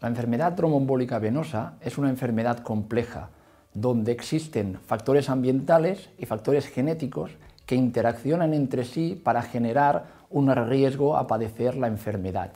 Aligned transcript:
La 0.00 0.06
enfermedad 0.06 0.54
tromboembólica 0.54 1.18
venosa 1.18 1.74
es 1.80 1.98
una 1.98 2.08
enfermedad 2.08 2.60
compleja 2.60 3.30
donde 3.74 4.12
existen 4.12 4.78
factores 4.86 5.28
ambientales 5.28 6.10
y 6.18 6.26
factores 6.26 6.68
genéticos 6.68 7.32
que 7.66 7.74
interaccionan 7.74 8.54
entre 8.54 8.84
sí 8.84 9.20
para 9.22 9.42
generar 9.42 10.06
un 10.30 10.54
riesgo 10.68 11.16
a 11.16 11.26
padecer 11.26 11.76
la 11.76 11.88
enfermedad. 11.88 12.52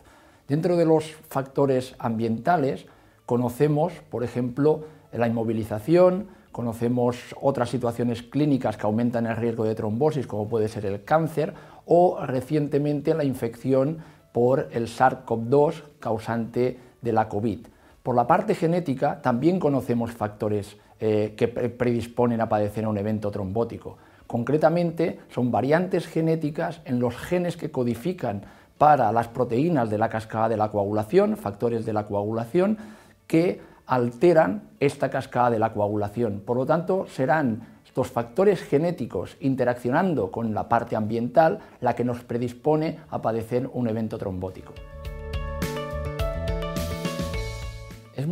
Dentro 0.46 0.76
de 0.76 0.84
los 0.84 1.16
factores 1.28 1.96
ambientales 1.98 2.86
conocemos, 3.26 3.92
por 4.08 4.22
ejemplo, 4.22 4.84
la 5.12 5.26
inmovilización, 5.26 6.28
conocemos 6.52 7.34
otras 7.40 7.70
situaciones 7.70 8.22
clínicas 8.22 8.76
que 8.76 8.86
aumentan 8.86 9.26
el 9.26 9.36
riesgo 9.36 9.64
de 9.64 9.74
trombosis, 9.74 10.28
como 10.28 10.48
puede 10.48 10.68
ser 10.68 10.86
el 10.86 11.02
cáncer, 11.04 11.54
o 11.86 12.24
recientemente 12.24 13.14
la 13.14 13.24
infección 13.24 13.98
por 14.32 14.68
el 14.72 14.86
SARS-CoV-2 14.86 15.82
causante 15.98 16.91
de 17.02 17.12
la 17.12 17.28
COVID. 17.28 17.66
Por 18.02 18.16
la 18.16 18.26
parte 18.26 18.54
genética 18.54 19.20
también 19.20 19.60
conocemos 19.60 20.12
factores 20.12 20.76
eh, 20.98 21.34
que 21.36 21.48
predisponen 21.48 22.40
a 22.40 22.48
padecer 22.48 22.86
un 22.86 22.96
evento 22.96 23.30
trombótico. 23.30 23.98
Concretamente 24.26 25.20
son 25.28 25.50
variantes 25.50 26.06
genéticas 26.06 26.80
en 26.84 26.98
los 26.98 27.16
genes 27.16 27.56
que 27.56 27.70
codifican 27.70 28.42
para 28.78 29.12
las 29.12 29.28
proteínas 29.28 29.90
de 29.90 29.98
la 29.98 30.08
cascada 30.08 30.48
de 30.48 30.56
la 30.56 30.70
coagulación, 30.70 31.36
factores 31.36 31.84
de 31.84 31.92
la 31.92 32.06
coagulación, 32.06 32.78
que 33.26 33.60
alteran 33.86 34.62
esta 34.80 35.10
cascada 35.10 35.50
de 35.50 35.58
la 35.58 35.72
coagulación. 35.72 36.40
Por 36.40 36.56
lo 36.56 36.66
tanto, 36.66 37.06
serán 37.06 37.62
estos 37.84 38.10
factores 38.10 38.62
genéticos 38.62 39.36
interaccionando 39.40 40.30
con 40.30 40.54
la 40.54 40.68
parte 40.68 40.96
ambiental 40.96 41.58
la 41.80 41.94
que 41.94 42.04
nos 42.04 42.24
predispone 42.24 42.98
a 43.10 43.20
padecer 43.20 43.68
un 43.72 43.88
evento 43.88 44.18
trombótico. 44.18 44.72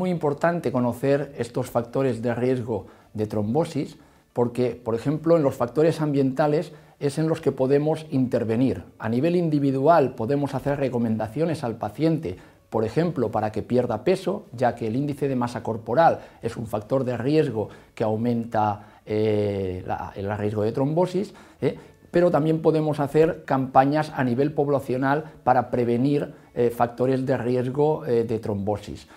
Muy 0.01 0.09
importante 0.09 0.73
conocer 0.73 1.34
estos 1.37 1.69
factores 1.69 2.23
de 2.23 2.34
riesgo 2.34 2.87
de 3.12 3.27
trombosis 3.27 3.98
porque, 4.33 4.70
por 4.70 4.95
ejemplo, 4.95 5.37
en 5.37 5.42
los 5.42 5.57
factores 5.57 6.01
ambientales 6.01 6.73
es 7.01 7.19
en 7.19 7.29
los 7.29 7.42
que 7.42 7.53
podemos 7.53 8.07
intervenir. 8.11 8.83
A 8.98 9.11
nivel 9.11 9.37
individual 9.37 10.15
podemos 10.15 10.55
hacer 10.55 10.79
recomendaciones 10.79 11.65
al 11.65 11.77
paciente 11.77 12.39
por 12.70 12.84
ejemplo, 12.84 13.33
para 13.33 13.51
que 13.51 13.62
pierda 13.62 14.05
peso, 14.05 14.47
ya 14.53 14.77
que 14.77 14.87
el 14.87 14.95
índice 14.95 15.27
de 15.27 15.34
masa 15.34 15.61
corporal 15.61 16.20
es 16.41 16.57
un 16.57 16.69
factor 16.69 17.03
de 17.03 17.17
riesgo 17.17 17.69
que 17.97 18.05
aumenta 18.05 19.01
eh, 19.05 19.85
el 20.14 20.39
riesgo 20.39 20.62
de 20.62 20.70
trombosis, 20.70 21.35
¿eh? 21.61 21.77
pero 22.12 22.31
también 22.31 22.62
podemos 22.62 23.01
hacer 23.01 23.45
campañas 23.45 24.12
a 24.14 24.23
nivel 24.23 24.53
poblacional 24.53 25.25
para 25.42 25.69
prevenir 25.69 26.33
eh, 26.55 26.70
factores 26.70 27.27
de 27.27 27.37
riesgo 27.37 28.05
de 28.05 28.39
trombosis. 28.39 29.09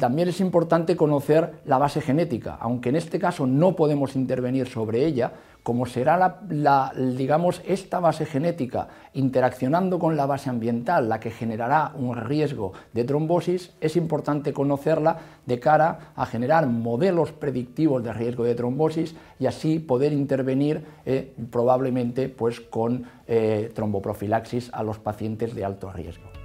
También 0.00 0.28
es 0.28 0.40
importante 0.40 0.96
conocer 0.96 1.60
la 1.64 1.78
base 1.78 2.00
genética, 2.00 2.56
aunque 2.60 2.88
en 2.88 2.96
este 2.96 3.18
caso 3.18 3.46
no 3.46 3.76
podemos 3.76 4.16
intervenir 4.16 4.66
sobre 4.66 5.06
ella, 5.06 5.32
como 5.62 5.86
será 5.86 6.40
la, 6.48 6.92
digamos, 6.96 7.62
esta 7.66 8.00
base 8.00 8.26
genética 8.26 8.88
interaccionando 9.12 9.98
con 9.98 10.16
la 10.16 10.26
base 10.26 10.50
ambiental, 10.50 11.08
la 11.08 11.20
que 11.20 11.30
generará 11.30 11.92
un 11.94 12.16
riesgo 12.16 12.72
de 12.92 13.04
trombosis, 13.04 13.72
es 13.80 13.96
importante 13.96 14.52
conocerla 14.52 15.18
de 15.46 15.60
cara 15.60 16.12
a 16.16 16.26
generar 16.26 16.66
modelos 16.66 17.32
predictivos 17.32 18.02
de 18.02 18.12
riesgo 18.12 18.44
de 18.44 18.54
trombosis 18.54 19.14
y 19.38 19.46
así 19.46 19.78
poder 19.78 20.12
intervenir 20.12 20.84
eh, 21.04 21.32
probablemente 21.50 22.28
pues, 22.28 22.60
con 22.60 23.04
eh, 23.28 23.70
tromboprofilaxis 23.74 24.70
a 24.72 24.82
los 24.82 24.98
pacientes 24.98 25.54
de 25.54 25.64
alto 25.64 25.92
riesgo. 25.92 26.39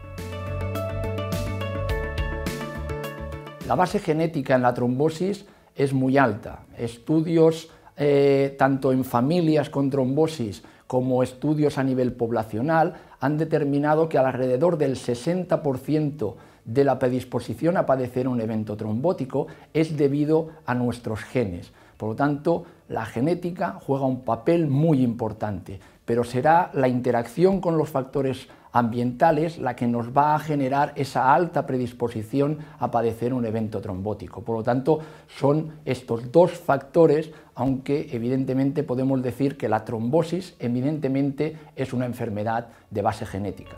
La 3.68 3.74
base 3.74 3.98
genética 3.98 4.56
en 4.56 4.62
la 4.62 4.76
trombosis 4.76 5.46
es 5.76 5.92
muy 5.92 6.20
alta. 6.20 6.66
Estudios 6.78 7.70
eh, 7.98 8.56
tanto 8.60 8.92
en 8.92 9.04
familias 9.04 9.72
con 9.72 9.90
trombosis 9.90 10.62
como 10.86 11.24
estudios 11.24 11.80
a 11.80 11.84
nivel 11.84 12.14
poblacional 12.14 12.94
han 13.20 13.40
determinado 13.40 14.08
que 14.08 14.20
alrededor 14.20 14.78
del 14.78 14.96
60% 14.96 16.36
de 16.64 16.84
la 16.84 17.00
predisposición 17.00 17.76
a 17.78 17.88
padecer 17.88 18.28
un 18.28 18.40
evento 18.40 18.78
trombótico 18.78 19.48
es 19.74 19.98
debido 19.98 20.50
a 20.68 20.76
nuestros 20.76 21.22
genes. 21.22 21.72
Por 21.98 22.10
lo 22.10 22.16
tanto, 22.16 22.66
la 22.88 23.06
genética 23.06 23.80
juega 23.82 24.06
un 24.06 24.22
papel 24.22 24.68
muy 24.68 25.02
importante, 25.02 25.80
pero 26.06 26.24
será 26.24 26.70
la 26.74 26.88
interacción 26.88 27.62
con 27.62 27.78
los 27.78 27.90
factores 27.90 28.48
ambientales 28.76 29.58
la 29.58 29.76
que 29.78 29.88
nos 29.88 30.16
va 30.16 30.36
a 30.36 30.40
generar 30.40 30.92
esa 30.98 31.34
alta 31.34 31.66
predisposición 31.66 32.60
a 32.78 32.92
padecer 32.92 33.34
un 33.34 33.46
evento 33.46 33.80
trombótico. 33.80 34.42
Por 34.42 34.58
lo 34.58 34.64
tanto, 34.64 35.00
son 35.28 35.76
estos 35.86 36.30
dos 36.30 36.52
factores, 36.52 37.32
aunque 37.56 38.10
evidentemente 38.12 38.84
podemos 38.84 39.24
decir 39.24 39.58
que 39.58 39.70
la 39.70 39.86
trombosis 39.86 40.56
evidentemente 40.60 41.58
es 41.78 41.94
una 41.94 42.06
enfermedad 42.06 42.68
de 42.92 43.02
base 43.02 43.26
genética. 43.26 43.78